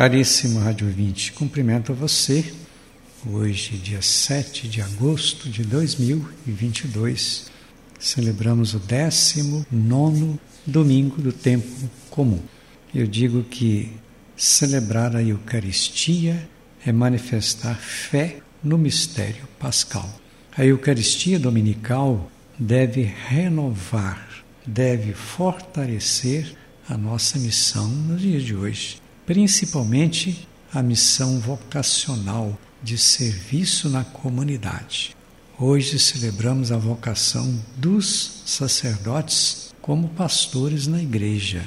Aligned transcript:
Caríssimo 0.00 0.60
Rádio 0.60 0.86
20, 0.86 1.32
cumprimento 1.32 1.92
você. 1.92 2.54
Hoje, 3.30 3.76
dia 3.76 4.00
7 4.00 4.66
de 4.66 4.80
agosto 4.80 5.50
de 5.50 5.62
2022, 5.62 7.50
celebramos 7.98 8.72
o 8.72 8.78
19 8.78 10.40
domingo 10.66 11.20
do 11.20 11.34
tempo 11.34 11.68
comum. 12.08 12.40
Eu 12.94 13.06
digo 13.06 13.42
que 13.42 13.92
celebrar 14.34 15.14
a 15.14 15.22
Eucaristia 15.22 16.48
é 16.82 16.90
manifestar 16.90 17.78
fé 17.78 18.38
no 18.64 18.78
mistério 18.78 19.46
pascal. 19.58 20.08
A 20.56 20.64
Eucaristia 20.64 21.38
dominical 21.38 22.32
deve 22.58 23.02
renovar, 23.02 24.26
deve 24.66 25.12
fortalecer 25.12 26.56
a 26.88 26.96
nossa 26.96 27.38
missão 27.38 27.86
nos 27.86 28.22
dias 28.22 28.42
de 28.42 28.56
hoje, 28.56 28.96
principalmente 29.30 30.48
a 30.74 30.82
missão 30.82 31.38
vocacional 31.38 32.58
de 32.82 32.98
serviço 32.98 33.88
na 33.88 34.02
comunidade. 34.02 35.16
Hoje 35.56 36.00
celebramos 36.00 36.72
a 36.72 36.76
vocação 36.76 37.62
dos 37.76 38.42
sacerdotes 38.44 39.72
como 39.80 40.08
pastores 40.08 40.88
na 40.88 41.00
igreja 41.00 41.62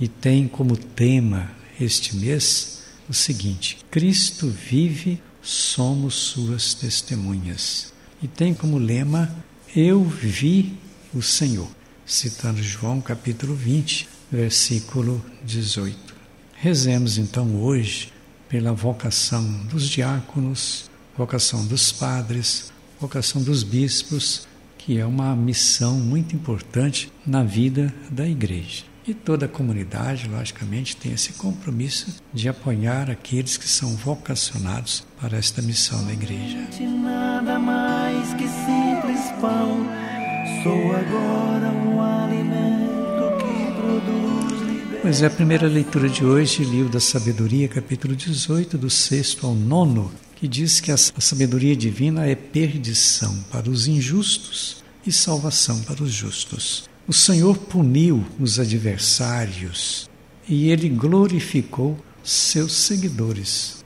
e 0.00 0.08
tem 0.08 0.48
como 0.48 0.74
tema 0.74 1.50
este 1.78 2.16
mês 2.16 2.80
o 3.06 3.12
seguinte: 3.12 3.76
Cristo 3.90 4.48
vive, 4.48 5.20
somos 5.42 6.14
suas 6.14 6.72
testemunhas. 6.72 7.92
E 8.22 8.26
tem 8.26 8.54
como 8.54 8.78
lema: 8.78 9.36
Eu 9.76 10.02
vi 10.02 10.78
o 11.12 11.20
Senhor, 11.20 11.68
citando 12.06 12.62
João 12.62 13.02
capítulo 13.02 13.54
20, 13.54 14.08
versículo 14.30 15.22
18. 15.44 16.21
Rezemos 16.62 17.18
então 17.18 17.56
hoje 17.56 18.12
pela 18.48 18.72
vocação 18.72 19.42
dos 19.64 19.88
diáconos, 19.88 20.88
vocação 21.18 21.66
dos 21.66 21.90
padres, 21.90 22.72
vocação 23.00 23.42
dos 23.42 23.64
bispos, 23.64 24.46
que 24.78 24.96
é 24.96 25.04
uma 25.04 25.34
missão 25.34 25.98
muito 25.98 26.36
importante 26.36 27.12
na 27.26 27.42
vida 27.42 27.92
da 28.08 28.28
igreja. 28.28 28.84
E 29.04 29.12
toda 29.12 29.46
a 29.46 29.48
comunidade, 29.48 30.28
logicamente, 30.28 30.96
tem 30.96 31.12
esse 31.12 31.32
compromisso 31.32 32.22
de 32.32 32.48
apoiar 32.48 33.10
aqueles 33.10 33.56
que 33.56 33.68
são 33.68 33.96
vocacionados 33.96 35.04
para 35.20 35.36
esta 35.36 35.60
missão 35.62 36.04
da 36.04 36.12
igreja. 36.12 36.58
Nada 36.80 37.58
mais 37.58 38.34
que 38.34 38.46
simples 38.46 39.32
pão, 39.40 39.84
sou 40.62 40.94
agora 40.94 41.72
um 41.72 42.00
alimento 42.00 43.36
que 43.40 43.72
produz 43.74 44.61
Pois 45.02 45.20
é, 45.20 45.26
a 45.26 45.30
primeira 45.30 45.66
leitura 45.66 46.08
de 46.08 46.24
hoje, 46.24 46.62
livro 46.62 46.88
da 46.88 47.00
Sabedoria, 47.00 47.66
capítulo 47.66 48.14
18, 48.14 48.78
do 48.78 48.88
sexto 48.88 49.44
ao 49.44 49.52
nono, 49.52 50.12
que 50.36 50.46
diz 50.46 50.78
que 50.78 50.92
a 50.92 50.96
sabedoria 50.96 51.74
divina 51.74 52.24
é 52.24 52.36
perdição 52.36 53.36
para 53.50 53.68
os 53.68 53.88
injustos 53.88 54.84
e 55.04 55.10
salvação 55.10 55.80
para 55.80 56.04
os 56.04 56.12
justos. 56.12 56.88
O 57.08 57.12
Senhor 57.12 57.58
puniu 57.58 58.24
os 58.38 58.60
adversários 58.60 60.08
e 60.48 60.70
ele 60.70 60.88
glorificou 60.88 61.98
seus 62.22 62.72
seguidores. 62.72 63.84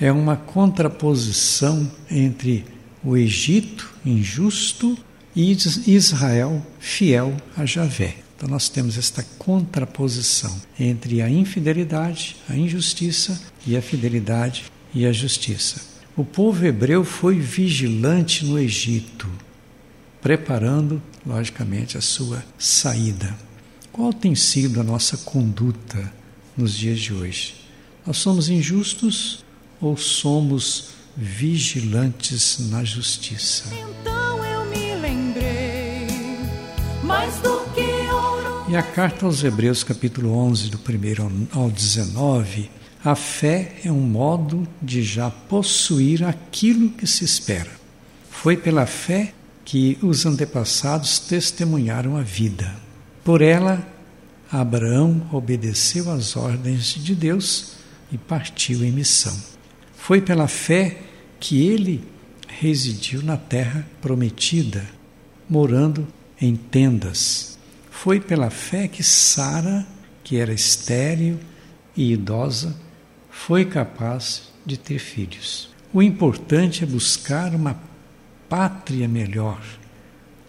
É 0.00 0.10
uma 0.10 0.34
contraposição 0.34 1.92
entre 2.10 2.64
o 3.04 3.18
Egito 3.18 3.92
injusto 4.02 4.96
e 5.36 5.54
Israel 5.86 6.66
fiel 6.80 7.36
a 7.54 7.66
Javé. 7.66 8.27
Então 8.38 8.48
nós 8.48 8.68
temos 8.68 8.96
esta 8.96 9.24
contraposição 9.36 10.62
entre 10.78 11.20
a 11.20 11.28
infidelidade, 11.28 12.36
a 12.48 12.54
injustiça 12.54 13.36
e 13.66 13.76
a 13.76 13.82
fidelidade 13.82 14.66
e 14.94 15.04
a 15.04 15.12
justiça. 15.12 15.82
O 16.16 16.24
povo 16.24 16.64
hebreu 16.64 17.02
foi 17.02 17.40
vigilante 17.40 18.44
no 18.44 18.56
Egito, 18.56 19.28
preparando, 20.22 21.02
logicamente, 21.26 21.98
a 21.98 22.00
sua 22.00 22.44
saída. 22.56 23.36
Qual 23.90 24.12
tem 24.12 24.36
sido 24.36 24.80
a 24.80 24.84
nossa 24.84 25.16
conduta 25.16 26.12
nos 26.56 26.74
dias 26.74 27.00
de 27.00 27.12
hoje? 27.12 27.56
Nós 28.06 28.18
somos 28.18 28.48
injustos 28.48 29.44
ou 29.80 29.96
somos 29.96 30.90
vigilantes 31.16 32.70
na 32.70 32.84
justiça? 32.84 33.68
E 38.70 38.76
a 38.76 38.82
carta 38.82 39.24
aos 39.24 39.42
Hebreus, 39.42 39.82
capítulo 39.82 40.30
11, 40.30 40.68
do 40.68 40.76
1 40.78 41.58
ao 41.58 41.70
19, 41.70 42.70
a 43.02 43.14
fé 43.14 43.76
é 43.82 43.90
um 43.90 44.00
modo 44.00 44.68
de 44.82 45.02
já 45.02 45.30
possuir 45.30 46.22
aquilo 46.22 46.90
que 46.90 47.06
se 47.06 47.24
espera. 47.24 47.70
Foi 48.30 48.58
pela 48.58 48.84
fé 48.84 49.32
que 49.64 49.96
os 50.02 50.26
antepassados 50.26 51.18
testemunharam 51.18 52.14
a 52.16 52.22
vida. 52.22 52.76
Por 53.24 53.40
ela, 53.40 53.86
Abraão 54.52 55.26
obedeceu 55.32 56.10
às 56.10 56.36
ordens 56.36 56.94
de 56.94 57.14
Deus 57.14 57.72
e 58.12 58.18
partiu 58.18 58.84
em 58.84 58.92
missão. 58.92 59.36
Foi 59.96 60.20
pela 60.20 60.46
fé 60.46 60.98
que 61.40 61.66
ele 61.66 62.04
residiu 62.46 63.22
na 63.22 63.38
terra 63.38 63.86
prometida, 64.02 64.84
morando 65.48 66.06
em 66.38 66.54
tendas 66.54 67.57
foi 68.02 68.20
pela 68.20 68.48
fé 68.48 68.86
que 68.86 69.02
Sara, 69.02 69.84
que 70.22 70.36
era 70.36 70.52
estéril 70.52 71.36
e 71.96 72.12
idosa, 72.12 72.76
foi 73.28 73.64
capaz 73.64 74.52
de 74.64 74.76
ter 74.76 75.00
filhos. 75.00 75.70
O 75.92 76.00
importante 76.00 76.84
é 76.84 76.86
buscar 76.86 77.52
uma 77.56 77.76
pátria 78.48 79.08
melhor, 79.08 79.60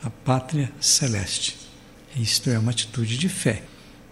a 0.04 0.12
pátria 0.12 0.72
celeste. 0.80 1.58
Isto 2.16 2.52
é 2.52 2.60
uma 2.60 2.70
atitude 2.70 3.18
de 3.18 3.28
fé. 3.28 3.64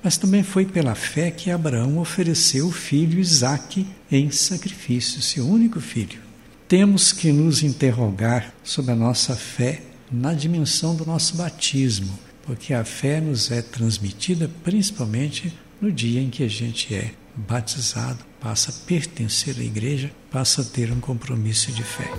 Mas 0.02 0.18
também 0.18 0.42
foi 0.42 0.66
pela 0.66 0.96
fé 0.96 1.30
que 1.30 1.52
Abraão 1.52 2.00
ofereceu 2.00 2.66
o 2.66 2.72
filho 2.72 3.20
Isaque 3.20 3.86
em 4.12 4.32
sacrifício, 4.32 5.22
seu 5.22 5.48
único 5.48 5.80
filho. 5.80 6.20
Temos 6.68 7.14
que 7.14 7.32
nos 7.32 7.62
interrogar 7.62 8.52
sobre 8.64 8.94
a 8.94 8.96
nossa 8.96 9.36
fé 9.36 9.84
na 10.12 10.34
dimensão 10.34 10.96
do 10.96 11.06
nosso 11.06 11.36
batismo 11.36 12.27
porque 12.48 12.74
a 12.74 12.86
fé 12.86 13.20
nos 13.20 13.52
é 13.52 13.62
transmitida 13.62 14.50
principalmente 14.64 15.54
no 15.82 15.92
dia 15.92 16.22
em 16.22 16.30
que 16.30 16.44
a 16.44 16.48
gente 16.48 16.96
é 16.96 17.12
batizado, 17.36 18.20
passa 18.42 18.72
a 18.72 18.88
pertencer 18.88 19.56
à 19.60 19.62
igreja, 19.62 20.10
passa 20.32 20.62
a 20.62 20.66
ter 20.66 20.92
um 20.92 21.00
compromisso 21.00 21.72
de 21.72 21.84
fé. 21.84 22.10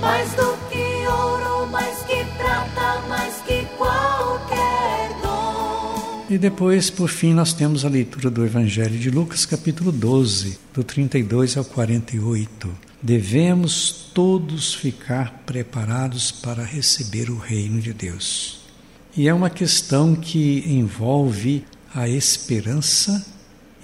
mais 0.00 0.28
do 0.32 0.58
que 0.68 1.06
ouro, 1.06 1.66
mais 1.70 1.98
que 2.02 2.24
prata, 2.36 3.00
mais 3.08 3.36
que 3.42 3.64
qualquer 3.78 5.08
dom. 5.22 6.26
E 6.28 6.36
depois, 6.36 6.90
por 6.90 7.08
fim, 7.08 7.32
nós 7.32 7.54
temos 7.54 7.84
a 7.84 7.88
leitura 7.88 8.28
do 8.28 8.44
Evangelho 8.44 8.98
de 8.98 9.08
Lucas, 9.08 9.46
capítulo 9.46 9.92
12, 9.92 10.58
do 10.74 10.84
32 10.84 11.56
ao 11.56 11.64
48. 11.64 12.68
Devemos 13.00 14.10
todos 14.12 14.74
ficar 14.74 15.42
preparados 15.46 16.30
para 16.30 16.62
receber 16.64 17.30
o 17.30 17.38
reino 17.38 17.80
de 17.80 17.94
Deus. 17.94 18.59
E 19.16 19.26
é 19.26 19.34
uma 19.34 19.50
questão 19.50 20.14
que 20.14 20.62
envolve 20.66 21.64
a 21.92 22.08
esperança 22.08 23.26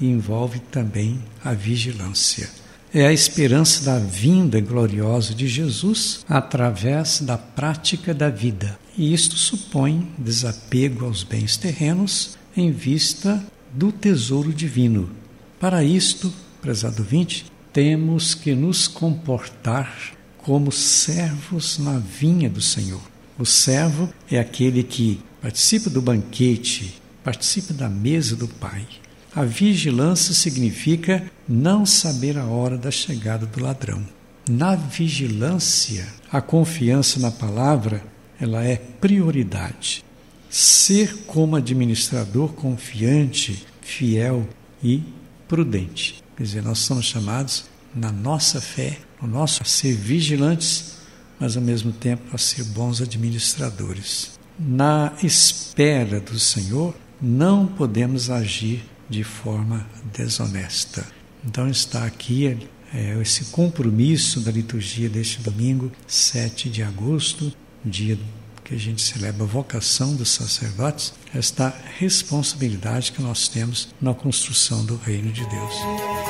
e 0.01 0.07
envolve 0.07 0.61
também 0.61 1.19
a 1.45 1.53
vigilância. 1.53 2.49
É 2.95 3.07
a 3.07 3.13
esperança 3.13 3.85
da 3.85 3.99
vinda 3.99 4.61
gloriosa 4.61 5.35
de 5.35 5.49
Jesus 5.49 6.25
através 6.29 7.21
da 7.21 7.37
prática 7.37 8.15
da 8.15 8.31
vida. 8.31 8.79
E 8.97 9.13
isto 9.13 9.37
supõe 9.37 10.13
desapego 10.17 11.05
aos 11.05 11.25
bens 11.25 11.57
terrenos 11.57 12.39
em 12.57 12.71
vista 12.71 13.45
do 13.73 13.91
tesouro 13.91 14.53
divino. 14.53 15.11
Para 15.59 15.83
isto, 15.83 16.33
prezado 16.63 17.03
vinte, 17.03 17.47
temos 17.73 18.33
que 18.33 18.55
nos 18.55 18.87
comportar 18.87 19.93
como 20.39 20.71
servos 20.71 21.79
na 21.79 21.99
vinha 21.99 22.49
do 22.49 22.61
Senhor 22.63 23.16
o 23.39 23.45
servo 23.45 24.09
é 24.31 24.39
aquele 24.39 24.83
que 24.83 25.21
participa 25.43 25.91
do 25.91 26.01
banquete, 26.01 27.01
participa 27.23 27.75
da 27.75 27.89
mesa 27.89 28.35
do 28.35 28.49
Pai. 28.49 28.87
A 29.35 29.45
vigilância 29.45 30.33
significa 30.33 31.23
não 31.47 31.85
saber 31.85 32.39
a 32.39 32.47
hora 32.47 32.79
da 32.79 32.91
chegada 32.91 33.45
do 33.45 33.63
ladrão. 33.63 34.03
Na 34.49 34.75
vigilância, 34.75 36.07
a 36.33 36.41
confiança 36.41 37.21
na 37.21 37.31
palavra, 37.31 38.03
ela 38.41 38.65
é 38.65 38.77
prioridade. 38.77 40.03
Ser 40.49 41.25
como 41.27 41.57
administrador 41.57 42.55
confiante, 42.55 43.67
fiel 43.83 44.49
e 44.83 45.03
prudente. 45.47 46.23
Quer 46.37 46.43
dizer, 46.43 46.63
nós 46.63 46.79
somos 46.79 47.05
chamados 47.05 47.67
na 47.95 48.11
nossa 48.11 48.61
fé, 48.61 48.99
no 49.21 49.29
nosso 49.29 49.65
ser 49.65 49.95
vigilantes 49.95 50.96
mas 51.39 51.57
ao 51.57 51.63
mesmo 51.63 51.93
tempo 51.93 52.23
a 52.35 52.39
ser 52.39 52.65
bons 52.65 53.01
administradores. 53.01 54.39
Na 54.59 55.13
espera 55.23 56.21
do 56.21 56.39
Senhor, 56.39 56.95
não 57.21 57.67
podemos 57.67 58.31
agir 58.31 58.85
de 59.09 59.23
forma 59.23 59.87
desonesta. 60.13 61.07
Então 61.45 61.69
está 61.69 62.05
aqui 62.05 62.69
é, 62.95 63.21
esse 63.21 63.47
compromisso 63.47 64.41
da 64.41 64.51
liturgia 64.51 65.09
deste 65.09 65.41
domingo, 65.41 65.93
7 66.07 66.71
de 66.71 66.83
agosto, 66.83 67.53
dia 67.85 68.19
que 68.65 68.75
a 68.75 68.79
gente 68.79 69.01
celebra 69.01 69.45
a 69.45 69.47
vocação 69.47 70.17
dos 70.17 70.31
sacerdotes, 70.31 71.15
esta 71.33 71.73
responsabilidade 71.99 73.13
que 73.13 73.23
nós 73.23 73.49
temos 73.49 73.89
na 74.01 74.13
construção 74.13 74.85
do 74.85 74.97
reino 74.97 75.31
de 75.31 75.49
Deus. 75.49 76.26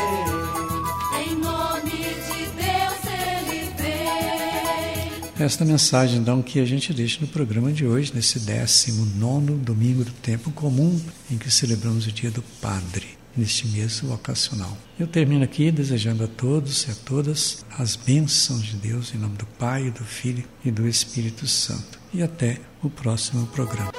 Esta 5.39 5.67
mensagem, 5.67 6.19
então, 6.19 6.41
que 6.41 6.61
a 6.61 6.65
gente 6.65 6.95
deixa 6.95 7.21
no 7.21 7.27
programa 7.27 7.71
de 7.71 7.87
hoje, 7.87 8.11
nesse 8.15 8.41
19 8.41 9.53
domingo 9.57 10.03
do 10.03 10.11
tempo 10.11 10.51
comum, 10.51 10.99
em 11.31 11.37
que 11.37 11.51
celebramos 11.51 12.07
o 12.07 12.13
dia 12.13 12.31
do 12.31 12.43
Padre 12.61 13.07
neste 13.37 13.67
mês 13.69 14.01
vocacional. 14.01 14.77
Eu 14.99 15.07
termino 15.07 15.45
aqui 15.45 15.71
desejando 15.71 16.25
a 16.25 16.27
todos 16.27 16.85
e 16.85 16.91
a 16.91 16.95
todas 16.95 17.67
as 17.79 17.97
bênçãos 17.97 18.63
de 18.63 18.77
Deus 18.77 19.15
em 19.15 19.19
nome 19.19 19.37
do 19.37 19.45
Pai, 19.45 19.91
do 19.91 20.05
Filho 20.05 20.43
e 20.65 20.71
do 20.71 20.89
Espírito 20.89 21.47
Santo. 21.47 22.01
E 22.15 22.23
até 22.23 22.59
o 22.83 22.89
próximo 22.89 23.47
programa. 23.49 23.93